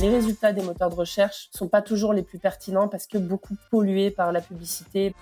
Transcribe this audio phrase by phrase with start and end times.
[0.00, 3.56] Les résultats des moteurs de recherche sont pas toujours les plus pertinents parce que beaucoup
[3.70, 5.14] pollués par la publicité.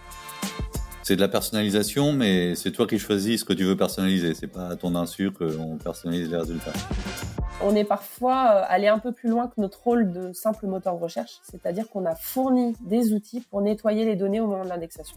[1.02, 4.34] C'est de la personnalisation, mais c'est toi qui choisis ce que tu veux personnaliser.
[4.34, 6.72] C'est pas à ton insu qu'on personnalise les résultats.
[7.62, 10.96] On est parfois euh, allé un peu plus loin que notre rôle de simple moteur
[10.96, 14.70] de recherche, c'est-à-dire qu'on a fourni des outils pour nettoyer les données au moment de
[14.70, 15.16] l'indexation.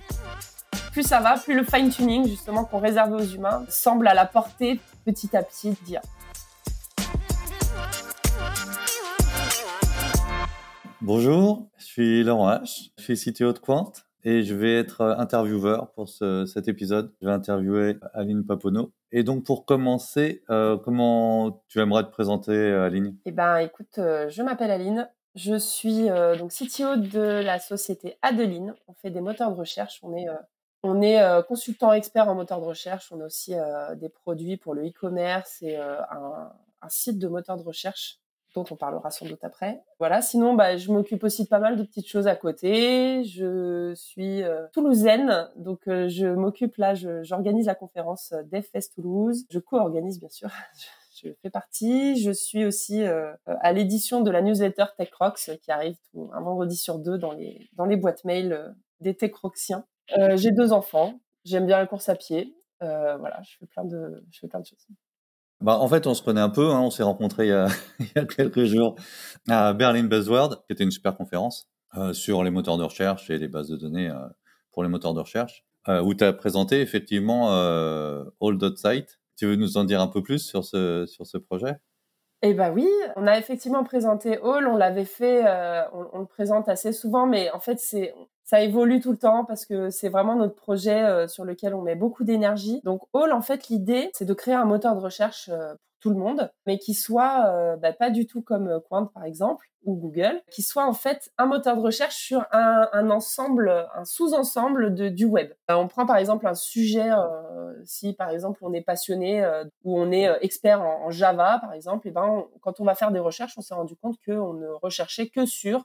[0.91, 4.79] Plus ça va, plus le fine-tuning justement qu'on réserve aux humains semble à la portée
[5.05, 6.01] petit à petit d'IA.
[11.05, 13.91] Bonjour, je suis Laurent H, je suis CTO de Quant
[14.23, 17.13] et je vais être intervieweur pour ce, cet épisode.
[17.21, 18.93] Je vais interviewer Aline Papono.
[19.11, 23.17] Et donc pour commencer, euh, comment tu aimerais te présenter, Aline?
[23.25, 25.09] Eh ben, écoute, euh, je m'appelle Aline.
[25.35, 28.73] Je suis euh, donc CTO de la société Adeline.
[28.87, 29.99] On fait des moteurs de recherche.
[30.03, 30.27] On est
[30.83, 33.11] on est consultant expert en moteur de recherche.
[33.11, 33.55] On a aussi
[33.97, 36.49] des produits pour le e-commerce et un,
[36.81, 38.19] un, site de moteur de recherche
[38.53, 39.81] dont on parlera sans doute après.
[39.99, 43.23] Voilà, sinon, bah, je m'occupe aussi de pas mal de petites choses à côté.
[43.23, 46.93] Je suis euh, toulousaine, donc euh, je m'occupe là,
[47.23, 49.45] j'organise la conférence euh, DevFest Toulouse.
[49.49, 50.49] Je co-organise, bien sûr.
[51.23, 52.21] je fais partie.
[52.21, 53.03] Je suis aussi
[53.45, 57.97] à l'édition de la newsletter Tech Rocks qui arrive un vendredi sur deux dans les,
[57.97, 59.85] boîtes mail des Tech Rocksiens.
[60.35, 61.19] J'ai deux enfants.
[61.45, 62.53] J'aime bien la course à pied.
[62.81, 64.85] voilà, je plein de, je fais plein de choses.
[65.63, 66.69] Bah, en fait, on se connaît un peu.
[66.71, 66.81] Hein.
[66.81, 67.67] On s'est rencontrés il y, a,
[67.99, 68.95] il y, a, quelques jours
[69.47, 73.37] à Berlin Buzzword, qui était une super conférence euh, sur les moteurs de recherche et
[73.37, 74.27] les bases de données euh,
[74.71, 79.21] pour les moteurs de recherche, euh, où tu as présenté effectivement euh, All.site.
[79.37, 81.75] Tu veux nous en dire un peu plus sur ce, sur ce projet?
[82.45, 86.67] Eh ben oui, on a effectivement présenté All, on l'avait fait, euh, on, le présente
[86.67, 88.13] assez souvent, mais en fait c'est
[88.43, 91.81] ça évolue tout le temps parce que c'est vraiment notre projet euh, sur lequel on
[91.81, 92.81] met beaucoup d'énergie.
[92.83, 96.17] Donc All, en fait, l'idée, c'est de créer un moteur de recherche euh, tout le
[96.17, 100.41] monde, mais qui soit euh, bah, pas du tout comme Quant par exemple ou Google,
[100.51, 105.51] qui soit en fait un moteur de recherche sur un, ensemble, un sous-ensemble du web.
[105.69, 107.09] on prend par exemple un sujet,
[107.83, 109.45] si par exemple on est passionné
[109.83, 113.19] ou on est expert en, Java par exemple, et ben quand on va faire des
[113.19, 115.83] recherches, on s'est rendu compte qu'on ne recherchait que sur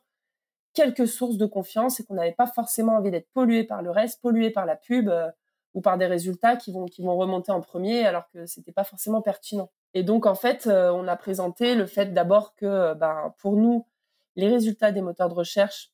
[0.74, 4.20] quelques sources de confiance et qu'on n'avait pas forcément envie d'être pollué par le reste,
[4.22, 5.28] pollué par la pub euh,
[5.74, 8.84] ou par des résultats qui vont qui vont remonter en premier alors que c'était pas
[8.84, 9.70] forcément pertinent.
[9.94, 13.56] Et donc en fait, euh, on a présenté le fait d'abord que euh, ben pour
[13.56, 13.86] nous
[14.36, 15.92] les résultats des moteurs de recherche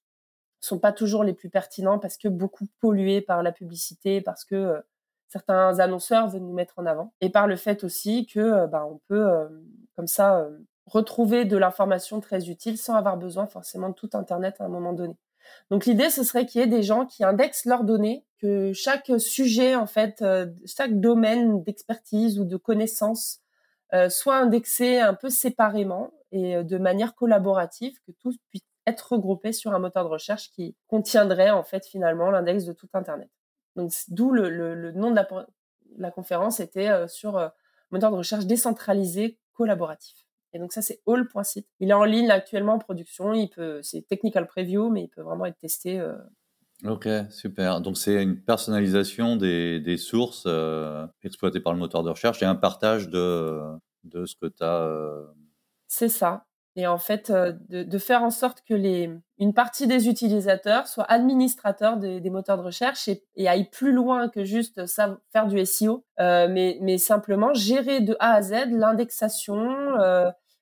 [0.61, 4.83] sont pas toujours les plus pertinents parce que beaucoup pollués par la publicité parce que
[5.29, 9.01] certains annonceurs veulent nous mettre en avant et par le fait aussi que ben on
[9.09, 9.27] peut
[9.95, 10.47] comme ça
[10.87, 14.93] retrouver de l'information très utile sans avoir besoin forcément de tout Internet à un moment
[14.93, 15.17] donné.
[15.71, 19.13] Donc l'idée, ce serait qu'il y ait des gens qui indexent leurs données, que chaque
[19.19, 23.44] sujet, en fait, euh, chaque domaine d'expertise ou de connaissance euh,
[24.09, 29.53] soit indexé un peu séparément et euh, de manière collaborative, que tout puisse être regroupé
[29.53, 33.31] sur un moteur de recherche qui contiendrait en fait finalement l'index de tout Internet.
[33.77, 35.21] Donc d'où le, nom de
[35.97, 37.51] la, conférence était sur
[37.91, 40.25] moteur de recherche décentralisé collaboratif.
[40.55, 41.69] Et donc ça, c'est all.site.
[41.81, 43.35] Il est en ligne actuellement en production.
[43.35, 45.99] Il peut, c'est technical preview, mais il peut vraiment être testé.
[45.99, 46.15] Euh...
[46.87, 47.81] Ok, super.
[47.81, 52.47] Donc c'est une personnalisation des, des sources euh, exploitées par le moteur de recherche et
[52.47, 53.59] un partage de,
[54.05, 54.83] de ce que tu as.
[54.83, 55.25] Euh...
[55.89, 56.45] C'est ça.
[56.77, 60.87] Et en fait, euh, de, de, faire en sorte que les, une partie des utilisateurs
[60.87, 65.65] soient administrateurs des, moteurs de recherche et, et aillent plus loin que juste faire du
[65.65, 69.73] SEO, mais, mais simplement gérer de A à Z l'indexation,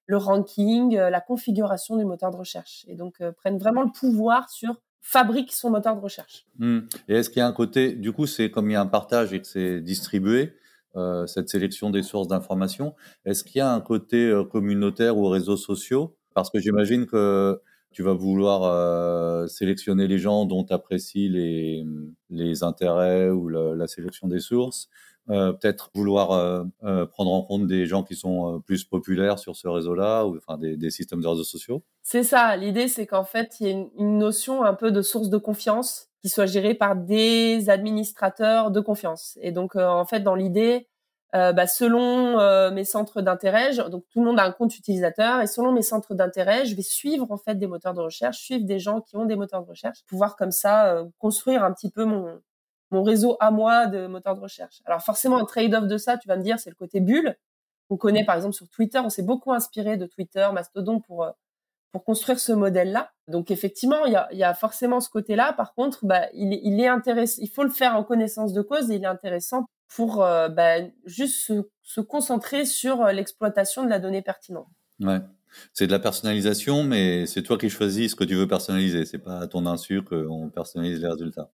[0.06, 2.84] le ranking, la configuration du moteur de recherche.
[2.88, 6.46] Et donc, prennent vraiment le pouvoir sur fabrique son moteur de recherche.
[6.58, 6.78] Mmh.
[7.08, 8.86] Et est-ce qu'il y a un côté, du coup, c'est comme il y a un
[8.86, 10.54] partage et que c'est distribué,
[10.94, 15.28] euh, cette sélection des sources d'information, est-ce qu'il y a un côté euh, communautaire ou
[15.28, 16.16] réseaux sociaux?
[16.34, 17.60] Parce que j'imagine que
[17.90, 24.28] tu vas vouloir euh, sélectionner les gens dont tu apprécies les, intérêts ou la sélection
[24.28, 24.88] des sources.
[25.30, 29.54] Euh, peut-être vouloir euh, euh, prendre en compte des gens qui sont plus populaires sur
[29.54, 31.84] ce réseau-là, ou enfin des, des, systèmes de réseaux sociaux.
[32.02, 32.56] C'est ça.
[32.56, 35.38] L'idée, c'est qu'en fait, il y a une, une, notion un peu de source de
[35.38, 39.38] confiance qui soit gérée par des administrateurs de confiance.
[39.40, 40.88] Et donc, en fait, dans l'idée,
[41.32, 45.72] bah, selon mes centres d'intérêt, donc tout le monde a un compte utilisateur, et selon
[45.72, 49.00] mes centres d'intérêt, je vais suivre en fait des moteurs de recherche, suivre des gens
[49.00, 52.40] qui ont des moteurs de recherche, pouvoir comme ça construire un petit peu mon
[52.92, 54.80] mon réseau à moi de moteurs de recherche.
[54.84, 57.36] Alors forcément, un trade-off de ça, tu vas me dire, c'est le côté bulle.
[57.90, 61.30] On connaît par exemple sur Twitter, on s'est beaucoup inspiré de Twitter, Mastodon pour euh,
[61.90, 63.12] pour construire ce modèle-là.
[63.28, 65.52] Donc effectivement, il y a, forcément ce côté-là.
[65.52, 67.40] Par contre, bah, il est intéressant.
[67.42, 70.76] Il faut le faire en connaissance de cause et il est intéressant pour euh, bah,
[71.04, 74.68] juste se, se, concentrer sur euh, l'exploitation de la donnée pertinente.
[75.00, 75.20] Ouais.
[75.74, 79.04] C'est de la personnalisation, mais c'est toi qui choisis ce que tu veux personnaliser.
[79.04, 81.50] C'est pas à ton insu qu'on personnalise les résultats.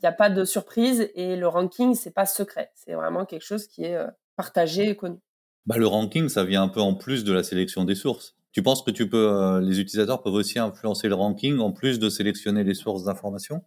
[0.00, 2.70] Il n'y a pas de surprise et le ranking, c'est pas secret.
[2.74, 4.06] C'est vraiment quelque chose qui est euh,
[4.36, 5.18] partagé et connu.
[5.66, 8.36] Bah, le ranking, ça vient un peu en plus de la sélection des sources.
[8.52, 11.98] Tu penses que tu peux, euh, les utilisateurs peuvent aussi influencer le ranking en plus
[11.98, 13.62] de sélectionner les sources d'informations?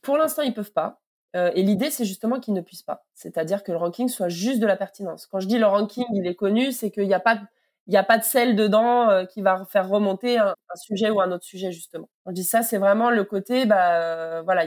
[0.00, 1.00] Pour l'instant, ils peuvent pas.
[1.36, 3.06] Euh, et l'idée, c'est justement qu'ils ne puissent pas.
[3.14, 5.26] C'est-à-dire que le ranking soit juste de la pertinence.
[5.26, 7.40] Quand je dis le ranking, il est connu, c'est qu'il n'y a pas
[7.88, 11.20] il n'y a pas de sel dedans euh, qui va faire remonter un, sujet ou
[11.20, 12.08] un autre sujet justement.
[12.26, 14.66] On dit ça, c'est vraiment le côté, bah voilà,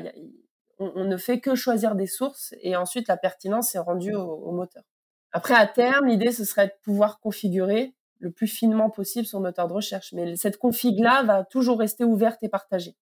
[0.80, 4.84] on, ne fait que choisir des sources et ensuite la pertinence est rendue au, moteur.
[5.32, 9.68] Après, à terme, l'idée ce serait de pouvoir configurer le plus finement possible son moteur
[9.68, 12.96] de recherche, mais cette config-là va toujours rester ouverte et partagée.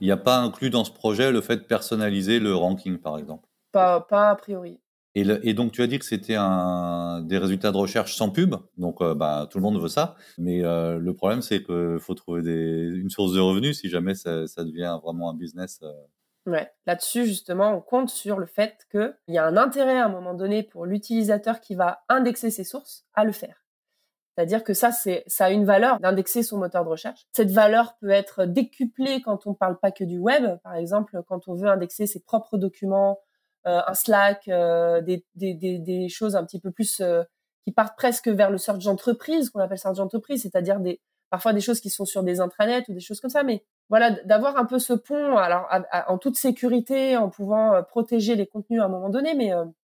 [0.00, 3.18] Il n'y a pas inclus dans ce projet le fait de personnaliser le ranking, par
[3.18, 3.48] exemple?
[3.72, 4.80] Pas, pas a priori.
[5.16, 8.54] Et, donc, tu as dit que c'était des résultats de recherche sans pub.
[8.78, 10.14] Donc, euh, bah, tout le monde veut ça.
[10.38, 14.14] Mais euh, le problème, c'est qu'il faut trouver des, une source de revenus si jamais
[14.14, 15.80] ça, ça devient vraiment un business.
[15.82, 15.92] Euh.
[16.46, 16.70] Ouais.
[16.86, 20.34] Là-dessus, justement, on compte sur le fait qu'il y a un intérêt à un moment
[20.34, 23.64] donné pour l'utilisateur qui va indexer ses sources à le faire.
[24.34, 27.26] C'est-à-dire que ça, c'est, ça a une valeur d'indexer son moteur de recherche.
[27.32, 30.58] Cette valeur peut être décuplée quand on parle pas que du web.
[30.62, 33.20] Par exemple, quand on veut indexer ses propres documents,
[33.66, 37.22] euh, un Slack, euh, des, des, des, des, choses un petit peu plus euh,
[37.64, 41.60] qui partent presque vers le search d'entreprise, qu'on appelle search d'entreprise, c'est-à-dire des parfois des
[41.60, 43.42] choses qui sont sur des intranets ou des choses comme ça.
[43.42, 45.68] Mais voilà, d'avoir un peu ce pont, alors
[46.08, 49.52] en toute sécurité, en pouvant protéger les contenus à un moment donné, mais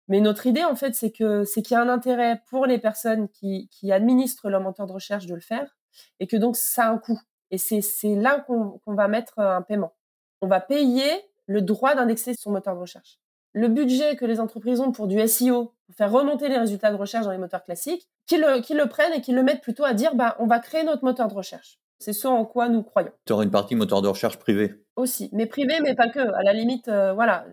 [0.07, 2.77] mais notre idée, en fait, c'est que c'est qu'il y a un intérêt pour les
[2.77, 5.75] personnes qui, qui administrent leur moteur de recherche de le faire,
[6.19, 7.19] et que donc ça a un coût.
[7.51, 9.93] Et c'est c'est là qu'on qu'on va mettre un paiement.
[10.41, 11.09] On va payer
[11.47, 13.19] le droit d'indexer son moteur de recherche
[13.55, 16.97] le budget que les entreprises ont pour du SEO, pour faire remonter les résultats de
[16.97, 20.15] recherche dans les moteurs classiques, qu'ils le, prennent et qu'ils le mettent plutôt à dire,
[20.15, 21.79] bah, on va créer notre moteur de recherche.
[21.99, 23.11] C'est ce en quoi nous croyons.
[23.25, 26.19] Tu aurais une partie moteur de recherche privé Aussi, mais privé, mais pas que.
[26.19, 27.45] À la limite, euh, voilà.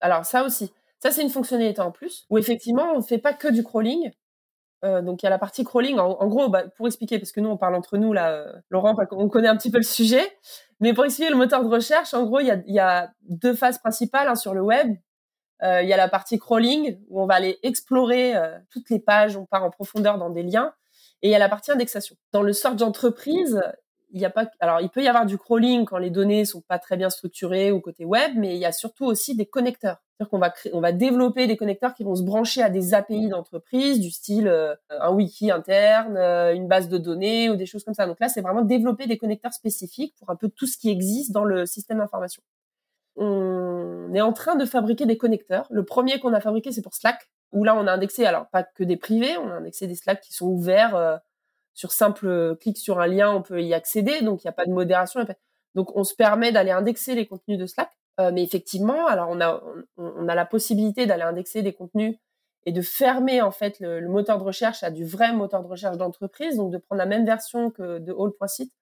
[0.00, 3.32] Alors ça aussi, ça c'est une fonctionnalité en plus, où effectivement on ne fait pas
[3.32, 4.12] que du crawling.
[4.84, 5.98] Euh, donc il y a la partie crawling.
[5.98, 8.96] En, gros, bah, pour expliquer, parce que nous on parle entre nous là, euh, Laurent,
[9.12, 10.22] on connaît un petit peu le sujet.
[10.80, 14.28] Mais pour expliquer le moteur de recherche, en gros, il y a, deux phases principales
[14.28, 14.96] hein, sur le web.
[15.62, 18.98] Euh, il y a la partie crawling où on va aller explorer euh, toutes les
[18.98, 20.72] pages, on part en profondeur dans des liens.
[21.22, 22.16] Et il y a la partie indexation.
[22.32, 23.62] Dans le sort d'entreprise,
[24.10, 26.62] il y a pas, alors il peut y avoir du crawling quand les données sont
[26.62, 30.02] pas très bien structurées ou côté web, mais il y a surtout aussi des connecteurs.
[30.18, 32.92] C'est-à-dire qu'on va créer, on va développer des connecteurs qui vont se brancher à des
[32.92, 37.84] API d'entreprise du style euh, un wiki interne, une base de données ou des choses
[37.84, 38.06] comme ça.
[38.06, 41.30] Donc là, c'est vraiment développer des connecteurs spécifiques pour un peu tout ce qui existe
[41.30, 42.42] dans le système d'information
[43.16, 45.66] on est en train de fabriquer des connecteurs.
[45.70, 48.62] Le premier qu'on a fabriqué, c'est pour Slack, où là, on a indexé, alors pas
[48.62, 51.16] que des privés, on a indexé des Slack qui sont ouverts euh,
[51.74, 54.66] sur simple clic sur un lien, on peut y accéder, donc il n'y a pas
[54.66, 55.24] de modération.
[55.74, 57.90] Donc on se permet d'aller indexer les contenus de Slack.
[58.20, 59.62] Euh, mais effectivement, alors on a,
[59.96, 62.16] on, a la possibilité d'aller indexer des contenus
[62.66, 65.68] et de fermer en fait le, le, moteur de recherche à du vrai moteur de
[65.68, 68.72] recherche d'entreprise, donc de prendre la même version que de All.site.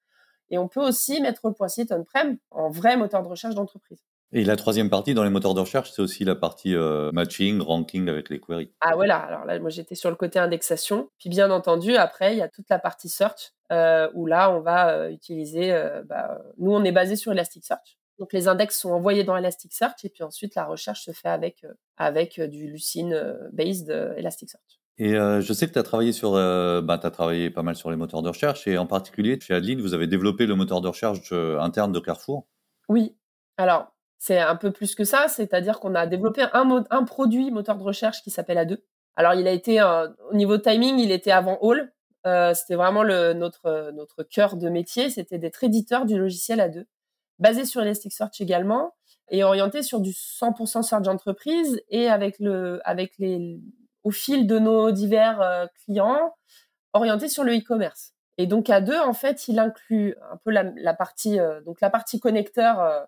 [0.49, 4.03] Et on peut aussi mettre All.site on-prem en vrai moteur de recherche d'entreprise.
[4.33, 7.59] Et la troisième partie dans les moteurs de recherche, c'est aussi la partie euh, matching,
[7.59, 8.71] ranking avec les queries.
[8.79, 11.09] Ah voilà, alors là, moi j'étais sur le côté indexation.
[11.19, 14.61] Puis bien entendu, après, il y a toute la partie search, euh, où là, on
[14.61, 17.97] va euh, utiliser, bah, nous, on est basé sur Elasticsearch.
[18.19, 21.65] Donc les index sont envoyés dans Elasticsearch et puis ensuite la recherche se fait avec,
[21.97, 24.79] avec du Lucene-based Elasticsearch.
[24.99, 27.97] Et je sais que tu as travaillé sur, bah, as travaillé pas mal sur les
[27.97, 31.33] moteurs de recherche et en particulier chez Adeline, vous avez développé le moteur de recherche
[31.33, 32.45] interne de Carrefour.
[32.89, 33.15] Oui.
[33.57, 33.91] Alors,
[34.21, 37.81] c'est un peu plus que ça, c'est-à-dire qu'on a développé un, un produit moteur de
[37.81, 38.77] recherche qui s'appelle A2.
[39.15, 41.91] Alors, il a été, euh, au niveau timing, il était avant All.
[42.27, 45.09] Euh, c'était vraiment le, notre, notre cœur de métier.
[45.09, 46.85] C'était d'être éditeur du logiciel A2,
[47.39, 48.93] basé sur Elasticsearch également,
[49.31, 53.59] et orienté sur du 100% search d'entreprise et avec le, avec les,
[54.03, 56.35] au fil de nos divers euh, clients,
[56.93, 58.13] orienté sur le e-commerce.
[58.37, 62.19] Et donc A2, en fait, il inclut un peu la, la partie, donc la partie
[62.19, 63.07] connecteur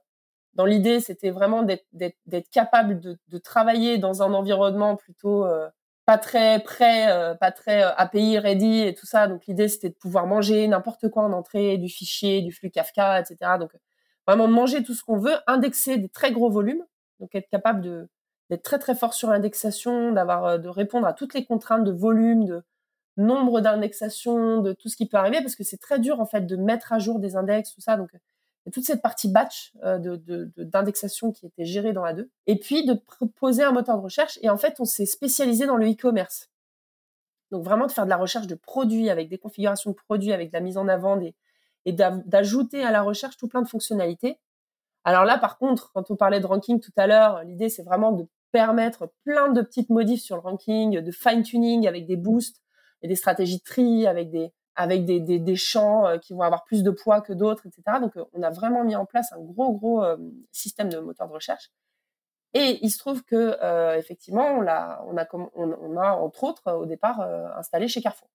[0.55, 5.67] dans l'idée, c'était vraiment d'être capable de, de, travailler dans un environnement plutôt euh,
[6.05, 9.27] pas très prêt, euh, pas très euh, API ready et tout ça.
[9.27, 13.19] Donc l'idée, c'était de pouvoir manger n'importe quoi en entrée, du fichier, du flux Kafka,
[13.19, 13.57] etc.
[13.59, 13.71] Donc
[14.27, 16.83] vraiment manger tout ce qu'on veut, indexer des très gros volumes,
[17.19, 18.09] donc être capable de
[18.49, 22.45] d'être très très fort sur l'indexation, d'avoir de répondre à toutes les contraintes de volume,
[22.45, 22.63] de
[23.17, 26.41] nombre d'indexations, de tout ce qui peut arriver, parce que c'est très dur en fait
[26.41, 27.95] de mettre à jour des index, tout ça.
[27.97, 28.11] Donc
[28.71, 30.17] toute cette partie batch euh,
[30.57, 34.39] d'indexation qui était gérée dans A2, et puis de proposer un moteur de recherche.
[34.41, 36.49] Et en fait, on s'est spécialisé dans le e-commerce.
[37.51, 40.49] Donc vraiment de faire de la recherche de produits avec des configurations de produits, avec
[40.49, 41.35] de la mise en avant des,
[41.85, 44.39] et d'ajouter à la recherche tout plein de fonctionnalités.
[45.03, 48.13] Alors là, par contre, quand on parlait de ranking tout à l'heure, l'idée c'est vraiment
[48.13, 52.61] de permettre plein de petites modifs sur le ranking, de fine-tuning avec des boosts
[53.01, 56.41] et des stratégies de tri, avec des, avec des, des, des champs euh, qui vont
[56.41, 57.99] avoir plus de poids que d'autres, etc.
[58.01, 60.17] Donc, euh, on a vraiment mis en place un gros, gros euh,
[60.51, 61.71] système de moteur de recherche.
[62.55, 63.57] Et il se trouve que
[63.97, 67.19] effectivement, on a, on a, on a entre autres au départ
[67.57, 68.29] installé chez Carrefour.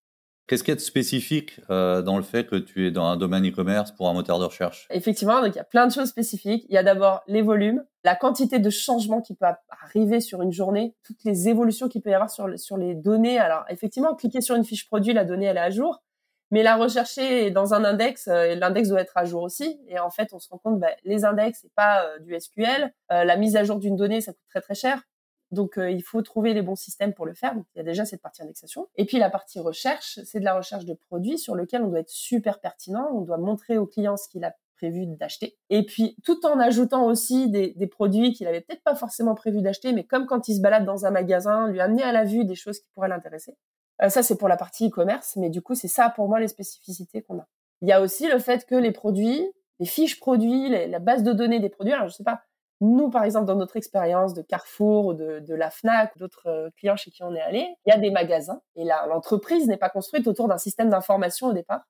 [0.48, 3.18] Qu'est-ce qu'il y a de spécifique euh, dans le fait que tu es dans un
[3.18, 4.88] domaine e-commerce pour un moteur de recherche?
[4.90, 6.64] Effectivement, donc il y a plein de choses spécifiques.
[6.70, 10.50] Il y a d'abord les volumes, la quantité de changements qui peut arriver sur une
[10.50, 13.38] journée, toutes les évolutions qu'il peut y avoir sur, sur les données.
[13.38, 16.02] Alors effectivement, cliquer sur une fiche produit, la donnée elle est à jour,
[16.50, 19.80] mais la rechercher dans un index, euh, l'index doit être à jour aussi.
[19.88, 22.92] Et en fait, on se rend compte, bah, les index c'est pas euh, du SQL.
[23.12, 25.02] Euh, la mise à jour d'une donnée, ça coûte très très cher.
[25.50, 27.54] Donc, euh, il faut trouver les bons systèmes pour le faire.
[27.54, 28.88] Donc, il y a déjà cette partie indexation.
[28.96, 32.00] Et puis, la partie recherche, c'est de la recherche de produits sur lequel on doit
[32.00, 33.08] être super pertinent.
[33.14, 35.56] On doit montrer au client ce qu'il a prévu d'acheter.
[35.70, 39.60] Et puis, tout en ajoutant aussi des, des produits qu'il avait peut-être pas forcément prévu
[39.60, 42.44] d'acheter, mais comme quand il se balade dans un magasin, lui amener à la vue
[42.44, 43.56] des choses qui pourraient l'intéresser.
[44.02, 46.48] Euh, ça, c'est pour la partie e-commerce, mais du coup, c'est ça pour moi les
[46.48, 47.46] spécificités qu'on a.
[47.82, 49.46] Il y a aussi le fait que les produits,
[49.80, 52.42] les fiches produits, la base de données des produits, alors je sais pas,
[52.80, 56.70] nous, par exemple, dans notre expérience de Carrefour ou de, de la FNAC d'autres euh,
[56.76, 59.76] clients chez qui on est allé, il y a des magasins et là, l'entreprise n'est
[59.76, 61.82] pas construite autour d'un système d'information au départ.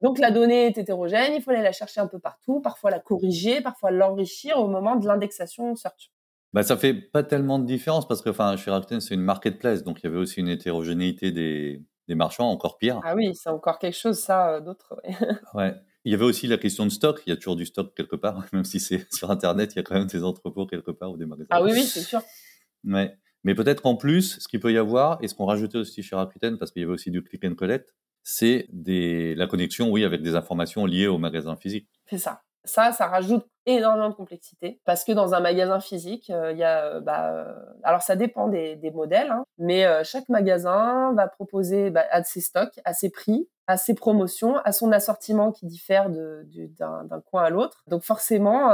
[0.00, 2.98] Donc la donnée est hétérogène, il faut aller la chercher un peu partout, parfois la
[2.98, 6.10] corriger, parfois l'enrichir au moment de l'indexation search.
[6.52, 9.84] Bah, ça fait pas tellement de différence parce que enfin, chez Rakuten, c'est une marketplace,
[9.84, 13.00] donc il y avait aussi une hétérogénéité des, des marchands, encore pire.
[13.04, 15.00] Ah oui, c'est encore quelque chose, ça, euh, d'autre.
[15.04, 15.14] Ouais.
[15.54, 15.74] ouais.
[16.04, 17.22] Il y avait aussi la question de stock.
[17.26, 19.80] Il y a toujours du stock quelque part, même si c'est sur Internet, il y
[19.80, 21.48] a quand même des entrepôts quelque part ou des magasins.
[21.50, 22.20] Ah oui, oui, c'est sûr.
[22.84, 23.16] Ouais.
[23.44, 26.16] Mais peut-être qu'en plus, ce qu'il peut y avoir, et ce qu'on rajoutait aussi chez
[26.16, 30.04] Rakuten, parce qu'il y avait aussi du click and collect, c'est des, la connexion, oui,
[30.04, 31.88] avec des informations liées au magasin physique.
[32.06, 32.42] C'est ça.
[32.64, 36.64] Ça, ça rajoute énormément de complexité parce que dans un magasin physique, euh, il y
[36.64, 41.90] a, euh, bah, euh, alors ça dépend des, modèles, hein, mais chaque magasin va proposer
[41.90, 46.10] bah, à ses stocks, à ses prix, à ses promotions, à son assortiment qui diffère
[46.10, 47.82] d'un coin à l'autre.
[47.86, 48.70] Donc forcément,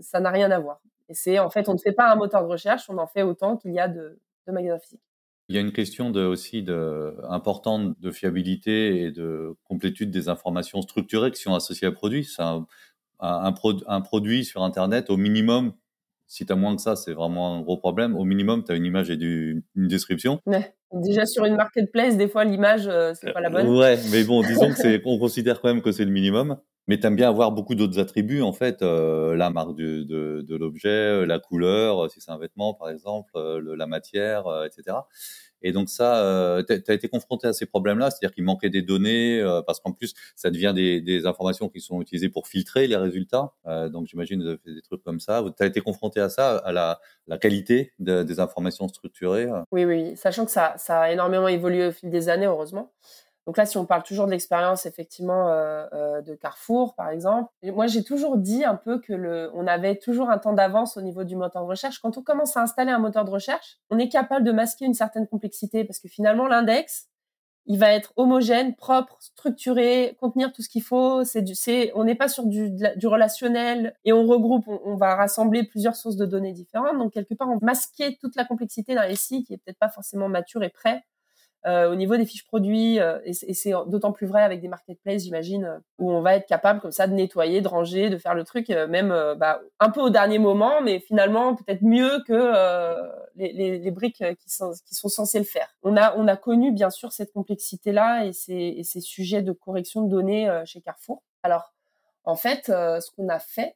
[0.00, 0.80] ça n'a rien à voir.
[1.08, 3.22] Et c'est en fait, on ne fait pas un moteur de recherche, on en fait
[3.22, 5.00] autant qu'il y a de, magasins physiques.
[5.48, 6.64] Il y a une question aussi
[7.28, 12.24] importante de fiabilité et de complétude des informations structurées qui sont associées à produit.
[12.24, 12.42] C'est
[13.20, 13.54] un, un,
[13.86, 15.72] un, produit sur Internet, au minimum,
[16.26, 18.16] si tu as moins que ça, c'est vraiment un gros problème.
[18.16, 20.40] Au minimum, tu as une image et du, une description.
[20.46, 20.74] Ouais.
[20.92, 23.68] Déjà sur une marketplace, des fois l'image euh, c'est pas la bonne.
[23.68, 26.58] Ouais, mais bon, disons que c'est, on considère quand même que c'est le minimum.
[26.88, 30.56] Mais t'aimes bien avoir beaucoup d'autres attributs en fait, euh, la marque de, de, de
[30.56, 34.98] l'objet, euh, la couleur, si c'est un vêtement par exemple, le, la matière, etc.
[35.62, 38.82] Et donc ça, euh, tu as été confronté à ces problèmes-là, c'est-à-dire qu'il manquait des
[38.82, 42.86] données, euh, parce qu'en plus, ça devient des, des, informations qui sont utilisées pour filtrer
[42.86, 43.52] les résultats.
[43.66, 45.44] Euh, donc j'imagine vous avez fait des trucs comme ça.
[45.56, 49.84] Tu as été confronté à ça, à la, la qualité de, des informations structurées Oui,
[49.84, 52.92] oui, sachant que ça, ça a énormément évolué au fil des années, heureusement.
[53.46, 57.52] Donc là, si on parle toujours de l'expérience effectivement euh, euh, de Carrefour, par exemple,
[57.62, 61.00] moi j'ai toujours dit un peu que le, on avait toujours un temps d'avance au
[61.00, 62.00] niveau du moteur de recherche.
[62.00, 64.94] Quand on commence à installer un moteur de recherche, on est capable de masquer une
[64.94, 67.08] certaine complexité parce que finalement l'index,
[67.66, 71.24] il va être homogène, propre, structuré, contenir tout ce qu'il faut.
[71.24, 75.16] C'est du, c'est, on n'est pas sur du, du relationnel et on regroupe, on, va
[75.16, 76.98] rassembler plusieurs sources de données différentes.
[76.98, 80.28] Donc quelque part, on masquer toute la complexité d'un SI qui est peut-être pas forcément
[80.28, 81.04] mature et prêt
[81.66, 85.24] euh, au niveau des fiches produits, euh, et, c'est d'autant plus vrai avec des marketplaces,
[85.24, 88.34] j'imagine, euh, où on va être capable comme ça de nettoyer, de ranger, de faire
[88.34, 92.52] le truc, même bah, un peu au dernier moment, mais finalement peut-être mieux que
[93.34, 95.68] les, les, les, briques qui sont, qui sont censées le faire.
[95.82, 99.52] On a, on a connu bien sûr cette complexité-là et ces, et ces sujets de
[99.52, 101.22] correction de données chez Carrefour.
[101.42, 101.72] Alors,
[102.24, 103.74] en fait, ce qu'on a fait,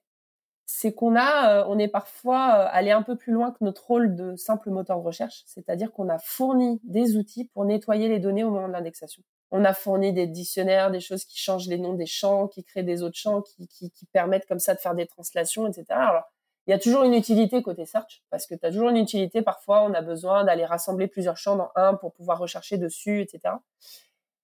[0.73, 3.85] c'est qu'on a, euh, on est parfois euh, allé un peu plus loin que notre
[3.85, 8.21] rôle de simple moteur de recherche, c'est-à-dire qu'on a fourni des outils pour nettoyer les
[8.21, 9.21] données au moment de l'indexation.
[9.51, 12.85] On a fourni des dictionnaires, des choses qui changent les noms des champs, qui créent
[12.85, 15.87] des autres champs, qui, permettent comme ça de faire des translations, etc.
[15.91, 16.31] Alors,
[16.69, 19.43] il y a toujours une utilité côté search, parce que tu as toujours une utilité.
[19.43, 23.55] Parfois, on a besoin d'aller rassembler plusieurs champs dans un pour pouvoir rechercher dessus, etc.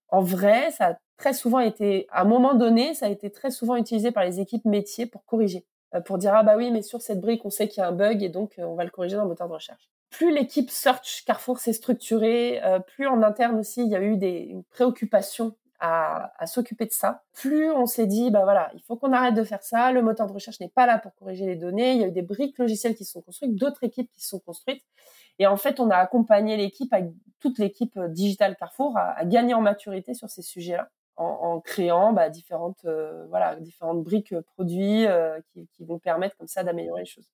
[0.09, 3.49] En vrai, ça a très souvent été, à un moment donné, ça a été très
[3.49, 5.65] souvent utilisé par les équipes métiers pour corriger.
[5.95, 7.87] Euh, pour dire ah bah oui mais sur cette brique on sait qu'il y a
[7.87, 9.89] un bug et donc euh, on va le corriger dans le moteur de recherche.
[10.09, 14.17] Plus l'équipe search Carrefour s'est structurée, euh, plus en interne aussi il y a eu
[14.17, 17.23] des une préoccupation à, à s'occuper de ça.
[17.33, 20.27] Plus on s'est dit bah voilà il faut qu'on arrête de faire ça, le moteur
[20.27, 21.93] de recherche n'est pas là pour corriger les données.
[21.93, 24.83] Il y a eu des briques logicielles qui sont construites, d'autres équipes qui sont construites
[25.39, 26.93] Et en fait, on a accompagné l'équipe,
[27.39, 32.85] toute l'équipe digitale Carrefour, à, gagner en maturité sur ces sujets-là, en, créant bah, différentes,
[33.29, 35.05] voilà, différentes briques produits
[35.51, 37.27] qui, qui, vont permettre comme ça d'améliorer les choses.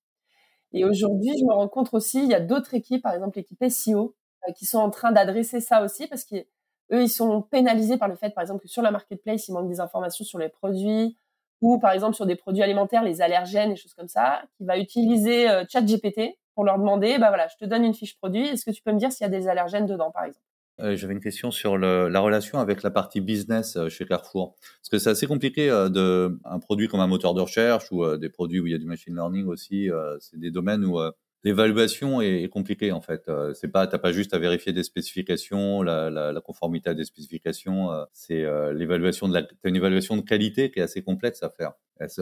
[0.72, 3.62] Et aujourd'hui, je me rends compte aussi, il y a d'autres équipes, par exemple l'équipe
[3.64, 4.16] SEO,
[4.56, 6.46] qui sont en train d'adresser ça aussi parce qu'eux,
[6.92, 9.80] ils sont pénalisés par le fait, par exemple, que sur la marketplace, il manque des
[9.80, 11.18] informations sur les produits,
[11.62, 14.78] ou par exemple sur des produits alimentaires, les allergènes et choses comme ça, qui va
[14.78, 18.66] utiliser euh, ChatGPT pour leur demander, bah voilà, je te donne une fiche produit, est-ce
[18.66, 20.44] que tu peux me dire s'il y a des allergènes dedans, par exemple?
[20.44, 20.53] euh,
[20.84, 24.90] J'avais une question sur le, la relation avec la partie business euh, chez Carrefour, parce
[24.92, 28.60] que c'est assez compliqué de un produit comme un moteur de recherche ou des produits
[28.60, 31.00] où il y a du machine learning aussi, c'est des domaines où
[31.44, 33.28] L'évaluation est, compliquée en fait.
[33.28, 37.92] Euh, c'est pas, t'as pas juste à vérifier des spécifications, la, conformité à des spécifications.
[37.92, 41.44] Euh, c'est euh, l'évaluation de la, t'as une évaluation de qualité qui est assez complexe
[41.44, 41.74] à faire.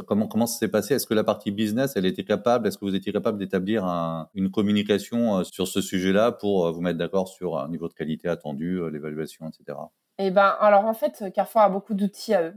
[0.06, 0.96] Comment comment ça s'est passé?
[0.96, 2.68] Est-ce que la partie business, elle était capable?
[2.68, 7.00] Est-ce que vous étiez capable d'établir un, une communication sur ce sujet-là pour vous mettre
[7.00, 9.78] d'accord sur un niveau de qualité attendu, l'évaluation, etc.
[10.20, 12.54] Eh ben, alors en fait, Carrefour a beaucoup d'outils à eux.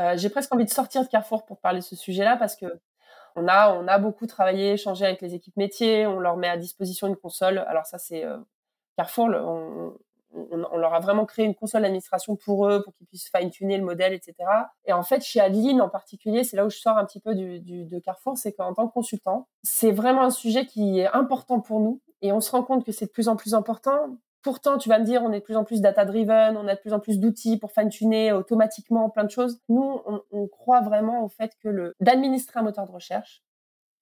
[0.00, 2.66] Euh, j'ai presque envie de sortir de Carrefour pour parler de ce sujet-là parce que
[3.36, 6.06] on a, on a beaucoup travaillé, échangé avec les équipes métiers.
[6.06, 7.58] On leur met à disposition une console.
[7.58, 8.38] Alors ça, c'est euh,
[8.96, 9.28] Carrefour.
[9.34, 9.94] on,
[10.34, 13.84] on, leur a vraiment créé une console d'administration pour eux, pour qu'ils puissent fine-tuner le
[13.84, 14.34] modèle, etc.
[14.84, 17.34] Et en fait, chez Adeline en particulier, c'est là où je sors un petit peu
[17.34, 21.06] du, du de Carrefour, c'est qu'en tant que consultant, c'est vraiment un sujet qui est
[21.12, 22.00] important pour nous.
[22.22, 24.98] Et on se rend compte que c'est de plus en plus important Pourtant, tu vas
[24.98, 27.18] me dire, on est de plus en plus data-driven, on a de plus en plus
[27.18, 29.58] d'outils pour fine-tuner automatiquement plein de choses.
[29.70, 33.42] Nous, on, croit vraiment au fait que le d'administrer un moteur de recherche,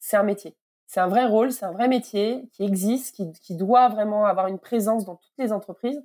[0.00, 0.56] c'est un métier.
[0.88, 4.58] C'est un vrai rôle, c'est un vrai métier qui existe, qui, doit vraiment avoir une
[4.58, 6.02] présence dans toutes les entreprises.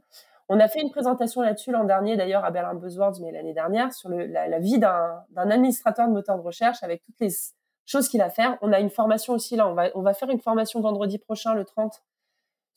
[0.49, 3.91] On a fait une présentation là-dessus l'an dernier, d'ailleurs, à Berlin Buzzwords, mais l'année dernière,
[3.91, 7.31] sur la, vie d'un administrateur de moteur de recherche avec toutes les
[7.87, 8.59] choses qu'il a à faire.
[8.61, 11.55] On a une formation aussi, là, on va, on va faire une formation vendredi prochain,
[11.55, 12.03] le 30,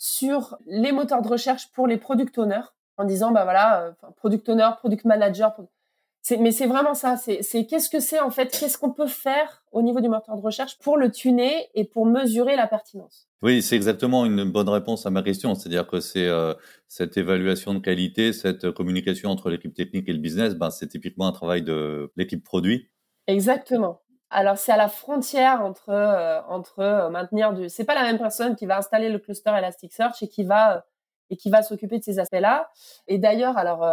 [0.00, 2.64] sur les moteurs de recherche pour les product owners
[2.96, 5.54] en disant bah voilà euh, product owner product manager
[6.38, 9.82] mais c'est vraiment ça c'est qu'est-ce que c'est en fait qu'est-ce qu'on peut faire au
[9.82, 13.28] niveau du moteur de recherche pour le tuner et pour mesurer la pertinence?
[13.42, 16.54] Oui c'est exactement une bonne réponse à ma question c'est-à-dire que c'est euh,
[16.88, 21.26] cette évaluation de qualité cette communication entre l'équipe technique et le business ben c'est typiquement
[21.26, 22.88] un travail de l'équipe produit.
[23.26, 27.68] Exactement alors c'est à la frontière entre euh, entre euh, maintenir du.
[27.68, 30.80] C'est pas la même personne qui va installer le cluster Elasticsearch et qui va euh,
[31.30, 32.70] et qui va s'occuper de ces aspects-là.
[33.06, 33.86] Et d'ailleurs, alors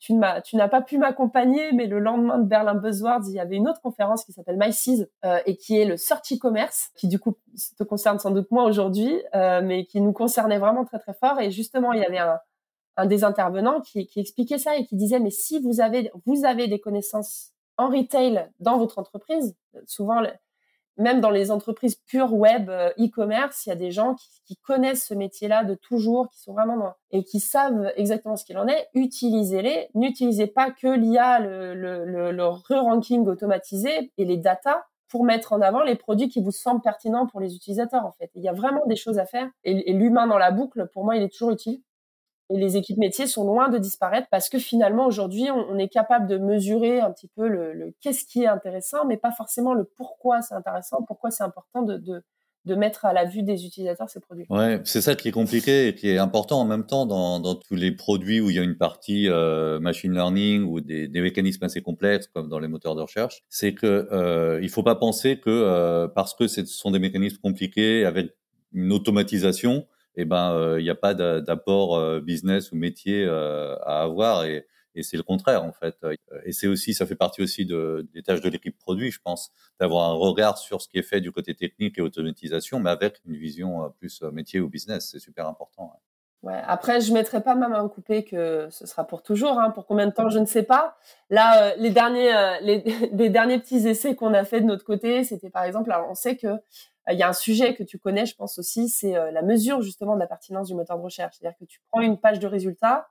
[0.00, 3.38] tu n'as tu n'as pas pu m'accompagner, mais le lendemain de Berlin Buzzwords, il y
[3.38, 5.06] avait une autre conférence qui s'appelle MySeas
[5.46, 7.36] et qui est le Search e-commerce, qui du coup
[7.78, 11.40] te concerne sans doute moins aujourd'hui, mais qui nous concernait vraiment très très fort.
[11.40, 12.40] Et justement, il y avait un
[12.96, 16.44] un des intervenants qui, qui expliquait ça et qui disait mais si vous avez vous
[16.44, 19.56] avez des connaissances en retail dans votre entreprise.
[19.86, 20.22] Souvent,
[20.96, 25.06] même dans les entreprises pure web, euh, e-commerce, il y a des gens qui, connaissent
[25.06, 28.68] ce métier-là de toujours, qui sont vraiment dans, et qui savent exactement ce qu'il en
[28.68, 28.88] est.
[28.94, 29.88] Utilisez-les.
[29.94, 35.96] N'utilisez pas que l'IA, le, re-ranking automatisé et les data pour mettre en avant les
[35.96, 38.30] produits qui vous semblent pertinents pour les utilisateurs, en fait.
[38.34, 39.48] Il y a vraiment des choses à faire.
[39.64, 41.80] et l'humain dans la boucle, pour moi, il est toujours utile.
[42.50, 46.26] Et les équipes métiers sont loin de disparaître parce que finalement aujourd'hui on, est capable
[46.26, 50.42] de mesurer un petit peu le, qu'est-ce qui est intéressant, mais pas forcément le pourquoi
[50.42, 54.44] c'est intéressant, pourquoi c'est important de, de, mettre à la vue des utilisateurs ces produits.
[54.50, 57.54] Ouais, c'est ça qui est compliqué et qui est important en même temps dans, dans
[57.54, 61.20] tous les produits où il y a une partie euh, machine learning ou des, des,
[61.22, 64.96] mécanismes assez complexes comme dans les moteurs de recherche, c'est que euh, il faut pas
[64.96, 68.32] penser que euh, parce que ce sont des mécanismes compliqués avec
[68.72, 73.76] une automatisation eh ben il euh, n'y a pas d'apport euh, business ou métier euh,
[73.84, 75.96] à avoir et, et c'est le contraire en fait.
[76.44, 79.50] Et c'est aussi, ça fait partie aussi de, des tâches de l'équipe produit, je pense,
[79.80, 83.20] d'avoir un regard sur ce qui est fait du côté technique et automatisation, mais avec
[83.26, 85.08] une vision plus métier ou business.
[85.10, 86.00] C'est super important.
[86.44, 86.60] Ouais.
[86.66, 89.58] Après, je mettrai pas ma main coupée que ce sera pour toujours.
[89.58, 89.70] Hein.
[89.70, 90.96] Pour combien de temps, je ne sais pas.
[91.30, 95.50] Là, les derniers, les, les, derniers petits essais qu'on a fait de notre côté, c'était
[95.50, 96.60] par exemple, alors on sait que
[97.12, 99.82] il y a un sujet que tu connais, je pense aussi, c'est euh, la mesure
[99.82, 101.36] justement de la pertinence du moteur de recherche.
[101.38, 103.10] C'est-à-dire que tu prends une page de résultats,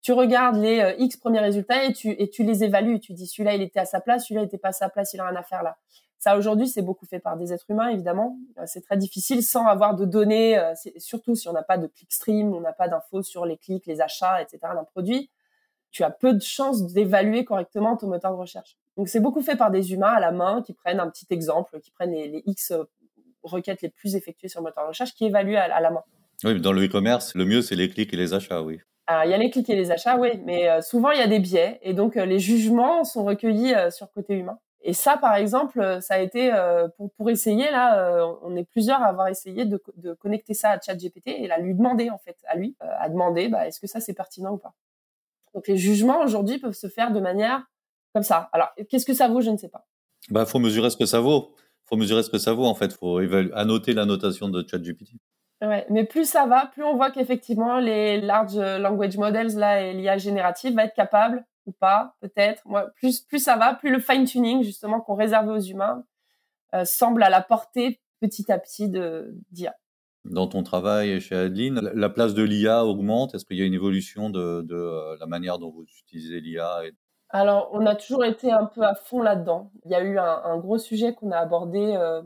[0.00, 3.00] tu regardes les euh, X premiers résultats et tu, et tu les évalues.
[3.00, 5.12] Tu dis celui-là, il était à sa place, celui-là, il n'était pas à sa place,
[5.12, 5.76] il a rien à faire là.
[6.18, 8.38] Ça, aujourd'hui, c'est beaucoup fait par des êtres humains, évidemment.
[8.64, 10.58] C'est très difficile sans avoir de données,
[10.96, 14.00] surtout si on n'a pas de clickstream, on n'a pas d'infos sur les clics, les
[14.00, 14.58] achats, etc.
[14.74, 15.30] d'un produit.
[15.90, 18.78] Tu as peu de chances d'évaluer correctement ton moteur de recherche.
[18.96, 21.78] Donc, c'est beaucoup fait par des humains à la main qui prennent un petit exemple,
[21.80, 22.72] qui prennent les, les X
[23.46, 26.02] requêtes les plus effectuées sur le moteur de recherche qui évalue à, la main.
[26.44, 28.80] Oui, dans le e-commerce, le mieux, c'est les clics et les achats, oui.
[29.06, 31.22] Alors, il y a les clics et les achats, oui, mais euh, souvent, il y
[31.22, 31.78] a des biais.
[31.82, 34.58] Et donc, euh, les jugements sont recueillis euh, sur côté humain.
[34.82, 36.52] Et ça, par exemple, ça a été
[36.96, 40.80] pour, pour essayer là, on est plusieurs à avoir essayé de, de connecter ça à
[40.80, 43.98] ChatGPT et à lui demander en fait, à lui, à demander, bah, est-ce que ça
[43.98, 44.74] c'est pertinent ou pas.
[45.54, 47.64] Donc les jugements aujourd'hui peuvent se faire de manière
[48.14, 48.48] comme ça.
[48.52, 49.88] Alors qu'est-ce que ça vaut, je ne sais pas.
[50.30, 51.54] Bah, faut mesurer ce que ça vaut.
[51.88, 52.92] Faut mesurer ce que ça vaut en fait.
[52.92, 55.12] Faut évaluer, annoter la notation de ChatGPT.
[55.62, 59.94] Ouais, mais plus ça va, plus on voit qu'effectivement les large language models là et
[59.94, 62.62] l'IA générative va être capable ou pas, peut-être.
[62.66, 66.04] Moi, plus plus ça va, plus le fine tuning justement qu'on réserve aux humains
[66.74, 69.74] euh, semble à la portée petit à petit de d'IA.
[70.24, 73.34] Dans ton travail chez Adeline, la place de l'IA augmente.
[73.34, 76.82] Est-ce qu'il y a une évolution de, de euh, la manière dont vous utilisez l'IA
[77.30, 79.70] Alors, on a toujours été un peu à fond là-dedans.
[79.84, 82.22] Il y a eu un, un gros sujet qu'on a abordé euh,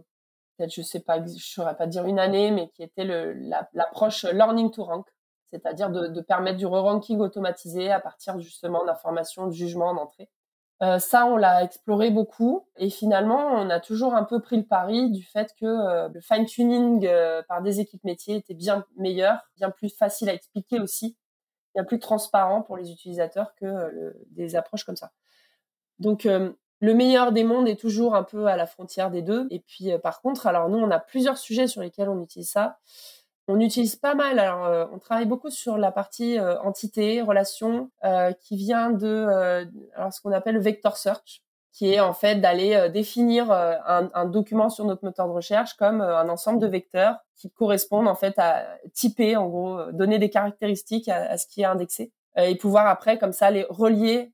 [0.60, 3.04] peut-être, je sais pas, je saurais pas dire une année, mais qui était
[3.72, 5.06] l'approche learning to rank,
[5.50, 10.28] c'est-à-dire de, permettre du re-ranking automatisé à partir justement d'informations, de jugements d'entrée.
[10.82, 14.64] Euh, ça, on l'a exploré beaucoup et finalement, on a toujours un peu pris le
[14.64, 19.40] pari du fait que euh, le fine-tuning euh, par des équipes métiers était bien meilleur,
[19.56, 21.18] bien plus facile à expliquer aussi,
[21.74, 25.12] bien plus transparent pour les utilisateurs que des approches comme ça.
[25.98, 26.26] Donc,
[26.80, 29.46] le meilleur des mondes est toujours un peu à la frontière des deux.
[29.50, 32.50] Et puis, euh, par contre, alors nous, on a plusieurs sujets sur lesquels on utilise
[32.50, 32.78] ça.
[33.48, 34.38] On utilise pas mal.
[34.38, 37.90] Alors, euh, on travaille beaucoup sur la partie euh, entité, relation,
[38.40, 39.66] qui vient de
[40.10, 44.84] ce qu'on appelle le vector search, qui est en fait d'aller définir un, document sur
[44.84, 49.36] notre moteur de recherche comme un ensemble de vecteurs qui correspondent en fait à typer,
[49.36, 53.32] en gros, donner des caractéristiques à, à ce qui est indexé et pouvoir après comme
[53.32, 54.32] ça les relier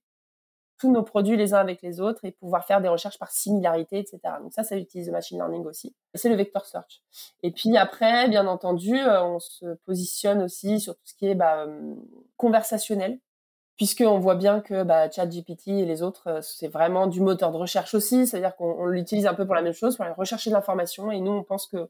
[0.79, 3.99] tous nos produits les uns avec les autres et pouvoir faire des recherches par similarité,
[3.99, 4.19] etc.
[4.43, 5.95] Donc ça, ça utilise le machine learning aussi.
[6.15, 7.03] C'est le vector search.
[7.43, 11.35] Et puis après, bien entendu, euh, on se positionne aussi sur tout ce qui est
[11.35, 11.95] bah, euh,
[12.37, 13.19] conversationnel,
[13.77, 17.57] puisqu'on voit bien que bah, ChatGPT et les autres, euh, c'est vraiment du moteur de
[17.57, 20.55] recherche aussi, c'est-à-dire qu'on l'utilise un peu pour la même chose, pour aller rechercher de
[20.55, 21.11] l'information.
[21.11, 21.89] Et nous, on pense que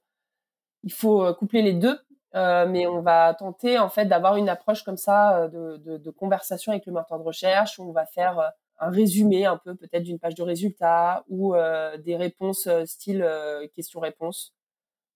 [0.85, 1.99] il faut coupler les deux.
[2.35, 6.87] mais on va tenter en fait d'avoir une approche comme ça de, de, conversation avec
[6.87, 10.35] le moteur de recherche où on va faire un résumé un peu peut-être d'une page
[10.35, 14.55] de résultats ou euh, des réponses euh, style euh, question-réponse.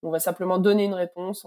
[0.03, 1.45] On va simplement donner une réponse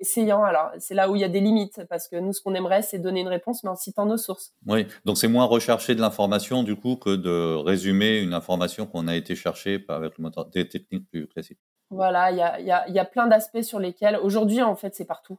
[0.00, 0.42] essayant.
[0.44, 2.82] Alors, c'est là où il y a des limites parce que nous, ce qu'on aimerait,
[2.82, 4.52] c'est donner une réponse, mais en citant nos sources.
[4.66, 9.08] Oui, donc c'est moins rechercher de l'information du coup que de résumer une information qu'on
[9.08, 11.60] a été chercher avec le moteur, des techniques plus classiques.
[11.90, 14.94] Voilà, il y a, y, a, y a plein d'aspects sur lesquels aujourd'hui, en fait,
[14.94, 15.38] c'est partout.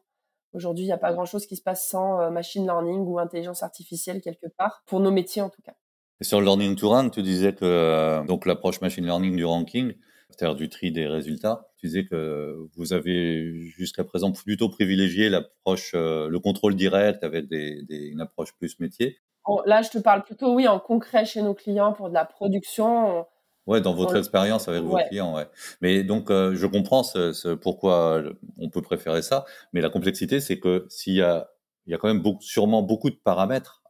[0.53, 4.19] Aujourd'hui, il n'y a pas grand-chose qui se passe sans machine learning ou intelligence artificielle
[4.19, 5.73] quelque part, pour nos métiers en tout cas.
[6.21, 9.45] Et sur le learning to rank, tu disais que euh, donc l'approche machine learning du
[9.45, 9.93] ranking,
[10.39, 15.91] c'est-à-dire du tri des résultats, tu disais que vous avez jusqu'à présent plutôt privilégié l'approche,
[15.95, 19.17] euh, le contrôle direct avec des, des, une approche plus métier.
[19.65, 23.25] là, je te parle plutôt, oui, en concret chez nos clients pour de la production.
[23.67, 25.47] Ouais, dans votre expérience avec vos clients, ouais.
[25.81, 28.23] Mais donc, euh, je comprends ce, ce, pourquoi
[28.57, 31.49] on peut préférer ça, mais la complexité, c'est que s'il y a,
[31.85, 33.83] il y a quand même beaucoup, sûrement beaucoup de paramètres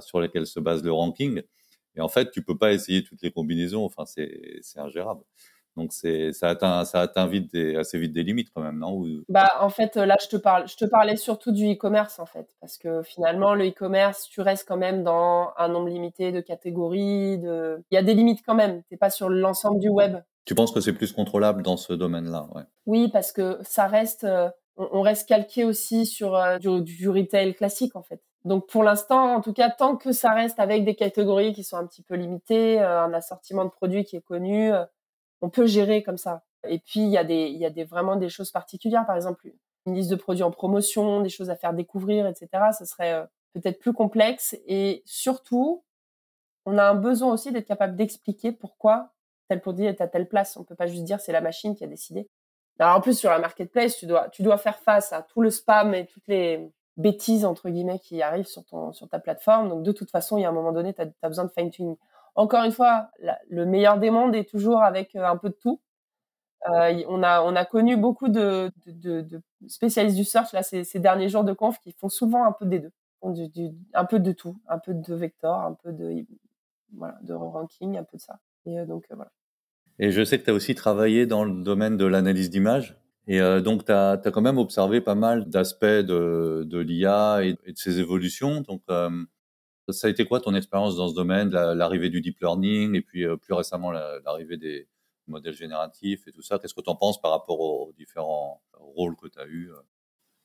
[0.00, 1.42] sur lesquels se base le ranking.
[1.94, 3.84] Et en fait, tu peux pas essayer toutes les combinaisons.
[3.84, 5.22] Enfin, c'est ingérable.
[5.78, 9.00] Donc c'est ça atteint ça atteint vite des, assez vite des limites quand même, non?
[9.28, 12.48] Bah en fait là je te parle je te parlais surtout du e-commerce en fait
[12.60, 17.38] parce que finalement le e-commerce tu restes quand même dans un nombre limité de catégories
[17.38, 20.18] de il y a des limites quand même t'es pas sur l'ensemble du web.
[20.44, 22.62] Tu penses que c'est plus contrôlable dans ce domaine-là ouais.
[22.86, 27.54] Oui parce que ça reste euh, on, reste calqué aussi sur euh, du, du retail
[27.54, 28.20] classique en fait.
[28.44, 31.76] Donc pour l'instant, en tout cas, tant que ça reste avec des catégories qui sont
[31.76, 34.72] un petit peu limitées, euh, un assortiment de produits qui est connu,
[35.40, 36.42] on peut gérer comme ça.
[36.68, 39.16] Et puis il y a des, il y a des vraiment des choses particulières, par
[39.16, 39.52] exemple
[39.88, 42.48] une liste de produits en promotion, des choses à faire découvrir, etc.
[42.72, 43.24] Ça serait euh,
[43.54, 45.82] peut-être plus complexe et surtout,
[46.66, 49.12] on a un besoin aussi d'être capable d'expliquer pourquoi
[49.48, 50.56] tel produit est à telle place.
[50.56, 52.28] On peut pas juste dire c'est la machine qui a décidé.
[52.78, 55.50] Alors en plus sur la marketplace, tu dois, tu dois faire face à tout le
[55.50, 59.68] spam et toutes les bêtises entre guillemets qui arrivent sur ton sur ta plateforme.
[59.68, 61.70] Donc de toute façon, il y a un moment donné, tu as, besoin de fine
[61.70, 61.96] tuning.
[62.38, 63.10] Encore une fois,
[63.50, 65.80] le meilleur des mondes est toujours avec euh, un peu de tout.
[66.70, 68.70] Euh, on a on a connu beaucoup de,
[69.66, 72.78] spécialistes du search là ces, derniers jours de conf qui font souvent un peu des
[72.78, 72.92] deux,
[73.92, 76.24] un peu de tout, un peu de vector, un peu de
[76.92, 78.38] voilà de ranking, un peu de ça.
[78.66, 79.32] Et euh, donc voilà.
[79.98, 83.00] Et je sais que tu as aussi travaillé dans le domaine de l'analyse d'image.
[83.26, 87.76] Et donc, tu as, quand même observé pas mal d'aspects de, de l'IA et, de
[87.76, 88.62] ses évolutions.
[88.62, 88.80] Donc,
[89.92, 93.24] ça a été quoi ton expérience dans ce domaine, l'arrivée du deep learning et puis
[93.24, 94.88] euh, plus récemment l'arrivée des
[95.26, 96.58] modèles génératifs et tout ça?
[96.58, 99.70] Qu'est-ce que tu en penses par rapport aux, différents rôles que tu as eus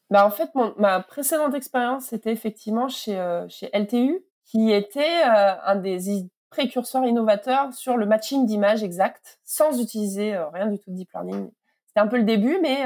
[0.09, 6.27] bah, En fait, ma précédente expérience, c'était effectivement chez, chez LTU, qui était un des
[6.49, 11.51] précurseurs innovateurs sur le matching d'images exact, sans utiliser rien du tout de deep learning.
[11.87, 12.85] C'était un peu le début, mais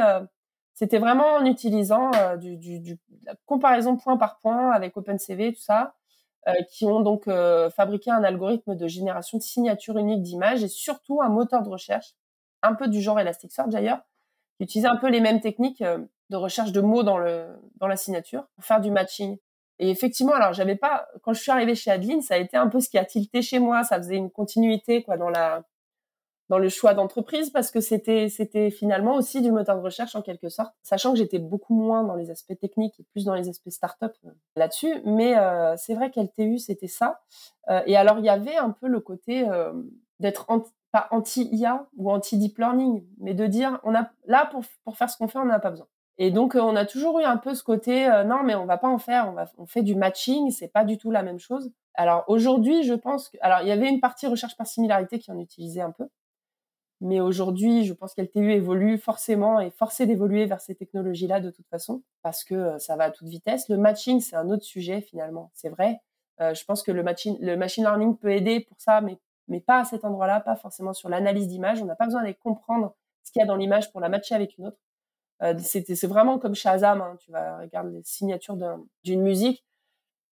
[0.73, 5.95] c'était vraiment en utilisant du, la comparaison point par point avec OpenCV, tout ça,
[6.69, 7.25] qui ont donc
[7.75, 12.13] fabriqué un algorithme de génération de signatures uniques d'images et surtout un moteur de recherche,
[12.63, 13.99] un peu du genre Elasticsearch d'ailleurs,
[14.57, 15.83] qui utilisait un peu les mêmes techniques
[16.29, 19.37] de recherche de mots dans le dans la signature pour faire du matching.
[19.79, 22.67] Et effectivement, alors j'avais pas quand je suis arrivée chez Adeline, ça a été un
[22.67, 25.63] peu ce qui a tilté chez moi, ça faisait une continuité quoi dans la
[26.49, 30.21] dans le choix d'entreprise parce que c'était c'était finalement aussi du moteur de recherche en
[30.21, 33.49] quelque sorte, sachant que j'étais beaucoup moins dans les aspects techniques et plus dans les
[33.49, 35.01] aspects start-up euh, là-dessus.
[35.05, 37.21] Mais euh, c'est vrai qu'LTU c'était ça.
[37.69, 39.45] Euh, et alors il y avait un peu le côté
[40.19, 40.47] d'être
[40.91, 45.17] pas anti-IA ou anti-deep learning, mais de dire on a là pour pour faire ce
[45.17, 45.87] qu'on fait on n'en a pas besoin.
[46.17, 48.87] Et donc on a toujours eu un peu ce côté non mais on va pas
[48.87, 51.71] en faire, on va on fait du matching, c'est pas du tout la même chose.
[51.97, 55.31] Alors aujourd'hui, je pense que alors il y avait une partie recherche par similarité qui
[55.31, 56.07] en utilisait un peu,
[56.99, 61.67] mais aujourd'hui, je pense qu'LTU évolue forcément et forcé d'évoluer vers ces technologies-là de toute
[61.67, 63.69] façon, parce que euh, ça va à toute vitesse.
[63.69, 66.01] Le matching, c'est un autre sujet finalement, c'est vrai.
[66.41, 69.59] Euh, je pense que le, matching, le machine learning peut aider pour ça, mais, mais
[69.59, 71.81] pas à cet endroit-là, pas forcément sur l'analyse d'image.
[71.81, 74.35] On n'a pas besoin d'aller comprendre ce qu'il y a dans l'image pour la matcher
[74.35, 74.77] avec une autre.
[75.43, 77.15] Euh, c'est vraiment comme Shazam, hein.
[77.19, 78.57] tu vas regarder les signatures
[79.03, 79.63] d'une musique.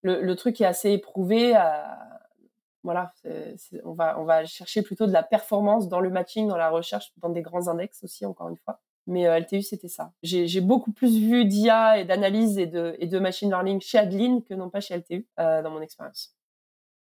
[0.02, 1.56] Le, truc est assez éprouvé.
[2.86, 3.14] Voilà,
[3.84, 7.12] on va on va chercher plutôt de la performance dans le matching, dans la recherche,
[7.18, 8.80] dans des grands index aussi encore une fois.
[9.08, 10.14] Mais euh, LTU c'était ça.
[10.24, 14.44] J'ai beaucoup plus vu d'IA et d'analyse et de et de machine learning chez Adeline
[14.44, 16.36] que non pas chez LTU euh, dans mon expérience.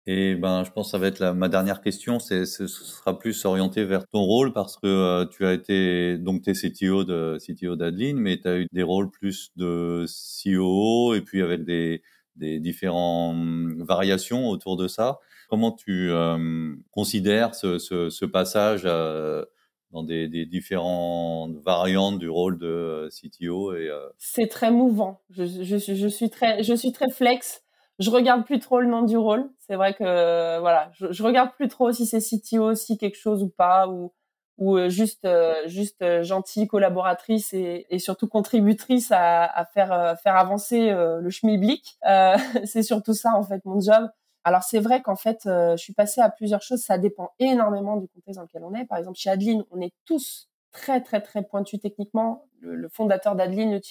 [0.05, 2.19] Et ben, je pense que ça va être la, ma dernière question.
[2.19, 6.41] C'est, ce sera plus orienté vers ton rôle parce que euh, tu as été donc
[6.43, 10.05] CTO de CTO d'Adeline, mais tu as eu des rôles plus de
[10.43, 12.01] COO et puis avec des
[12.39, 13.35] des différentes
[13.79, 15.19] variations autour de ça.
[15.49, 19.43] Comment tu euh, considères ce, passage euh,
[19.89, 23.73] dans des, différentes variantes du rôle de euh, CTO
[24.19, 25.21] C'est très mouvant.
[25.31, 27.63] Je, suis très, je suis très flex.
[27.97, 29.49] Je regarde plus trop le nom du rôle.
[29.57, 33.41] C'est vrai que voilà, je, je regarde plus trop si c'est CTO, si quelque chose
[33.41, 35.27] ou pas, ou juste
[35.65, 41.97] juste gentille collaboratrice et, surtout contributrice à, faire faire avancer le schmilblick.
[42.65, 44.09] C'est surtout ça en fait mon job.
[44.43, 46.81] Alors c'est vrai qu'en fait, euh, je suis passée à plusieurs choses.
[46.81, 48.85] Ça dépend énormément du contexte dans lequel on est.
[48.85, 52.45] Par exemple, chez Adeline, on est tous très très très pointus techniquement.
[52.61, 53.81] Le, fondateur d'Adeline, le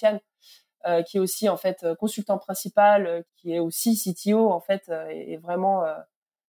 [0.87, 4.89] euh, qui est aussi en fait euh, consultant principal, qui est aussi CTO en fait,
[4.89, 5.83] est, vraiment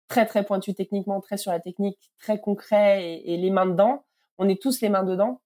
[0.09, 4.05] très très pointu techniquement, très sur la technique, très concret et, et, les mains dedans.
[4.39, 5.41] On est tous les mains dedans.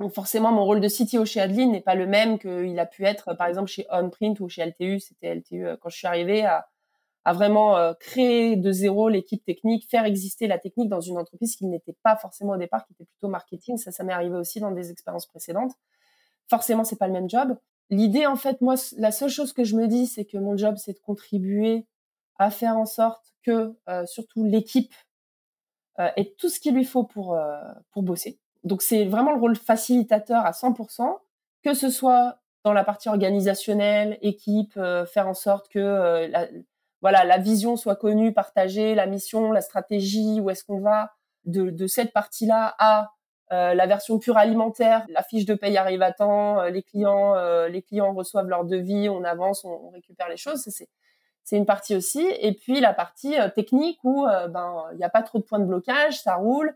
[0.00, 3.04] Donc forcément, mon rôle de CTO chez Adeline n'est pas le même qu'il a pu
[3.04, 4.98] être par exemple chez OnPrint ou chez LTU.
[4.98, 6.66] C'était LTU quand je suis arrivée à
[7.24, 11.56] à vraiment euh, créer de zéro l'équipe technique, faire exister la technique dans une entreprise
[11.56, 13.78] qui n'était pas forcément au départ, qui était plutôt marketing.
[13.78, 15.72] Ça, ça m'est arrivé aussi dans des expériences précédentes.
[16.48, 17.56] Forcément, c'est pas le même job.
[17.90, 20.76] L'idée, en fait, moi, la seule chose que je me dis, c'est que mon job,
[20.76, 21.86] c'est de contribuer
[22.38, 24.92] à faire en sorte que euh, surtout l'équipe
[26.00, 27.60] euh, ait tout ce qu'il lui faut pour euh,
[27.92, 28.40] pour bosser.
[28.64, 31.18] Donc, c'est vraiment le rôle facilitateur à 100%,
[31.62, 36.48] que ce soit dans la partie organisationnelle, équipe, euh, faire en sorte que la,
[37.04, 41.12] voilà, la vision soit connue, partagée, la mission, la stratégie, où est-ce qu'on va
[41.44, 43.12] de, cette partie-là à
[43.52, 47.34] euh, la version pure alimentaire, la fiche de paye arrive à temps, euh, les clients,
[47.34, 50.62] euh, les clients reçoivent leur devis, on avance, on, récupère les choses.
[50.66, 50.88] C'est
[51.42, 52.26] c'est une partie aussi.
[52.40, 55.66] Et puis la partie technique où ben il n'y a pas trop de points de
[55.66, 56.74] blocage, ça roule.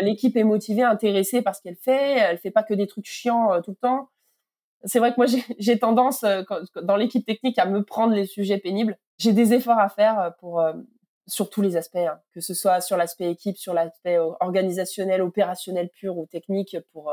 [0.00, 2.18] L'équipe est motivée, intéressée par ce qu'elle fait.
[2.18, 4.08] Elle fait pas que des trucs chiants tout le temps.
[4.84, 5.26] C'est vrai que moi
[5.58, 6.24] j'ai tendance
[6.80, 10.30] dans l'équipe technique à me prendre les sujets pénibles j'ai des efforts à faire euh,
[10.38, 10.72] pour euh,
[11.26, 15.22] sur tous les aspects, hein, que ce soit sur l'aspect équipe, sur l'aspect euh, organisationnel,
[15.22, 17.12] opérationnel pur ou technique, pour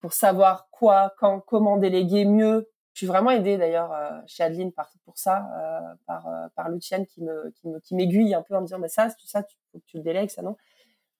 [0.00, 2.70] pour savoir quoi, quand, comment déléguer mieux.
[2.92, 3.90] Je suis vraiment aidée d'ailleurs
[4.26, 8.34] chez Adeline par, pour ça, euh, par par Lucienne qui me qui me qui m'aiguille
[8.34, 10.42] un peu en me disant mais ça ça tu faut que tu le délègues ça
[10.42, 10.56] non.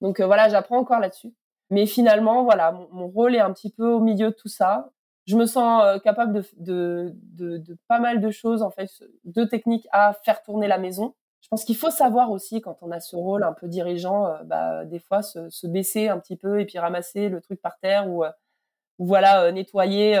[0.01, 1.33] Donc voilà, j'apprends encore là-dessus.
[1.69, 4.91] Mais finalement voilà, mon, mon, rôle est un petit peu au milieu de tout ça
[5.25, 8.89] je me sens euh, capable de, de, de, de, pas mal de choses, en fait,
[9.23, 11.15] de techniques à faire tourner la maison.
[11.41, 14.43] Je pense qu'il faut savoir aussi, quand on a ce rôle un peu dirigeant, euh,
[14.43, 17.77] bah, des fois se, se, baisser un petit peu et puis ramasser le truc par
[17.79, 18.31] terre ou, euh,
[18.99, 20.11] ou voilà, nettoyer,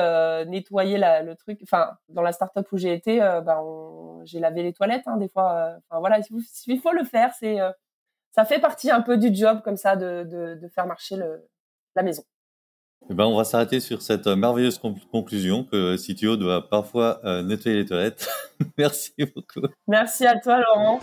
[0.47, 1.59] nettoyer la, le truc.
[1.63, 3.63] Enfin, dans la startup où j'ai été, bah,
[4.25, 5.77] j'ai lavé les toilettes, hein, des fois.
[5.89, 7.33] Enfin, voilà, il faut, le faire.
[7.39, 7.57] C'est,
[8.31, 11.47] ça fait partie un peu du job, comme ça, de, de, de faire marcher le,
[11.95, 12.23] la maison.
[13.09, 14.81] Eh ben, on va s'arrêter sur cette euh, merveilleuse
[15.11, 18.27] conclusion que CTO doit parfois euh, nettoyer les toilettes.
[18.77, 19.67] Merci beaucoup.
[19.87, 20.99] Merci à toi, Laurent.